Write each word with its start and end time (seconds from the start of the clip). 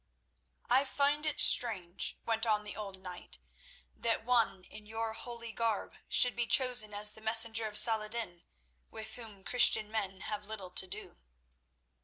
"I 0.67 0.83
find 0.83 1.27
it 1.27 1.39
strange," 1.39 2.17
went 2.25 2.47
on 2.47 2.63
the 2.63 2.75
old 2.75 2.99
knight, 2.99 3.37
"that 3.95 4.25
one 4.25 4.63
in 4.63 4.87
your 4.87 5.13
holy 5.13 5.51
garb 5.51 5.93
should 6.09 6.35
be 6.35 6.47
chosen 6.47 6.91
as 6.91 7.11
the 7.11 7.21
messenger 7.21 7.67
of 7.67 7.77
Saladin, 7.77 8.41
with 8.89 9.13
whom 9.13 9.43
Christian 9.43 9.91
men 9.91 10.21
have 10.21 10.45
little 10.47 10.71
to 10.71 10.87
do." 10.87 11.21